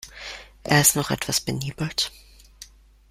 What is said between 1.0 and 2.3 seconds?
etwas benebelt.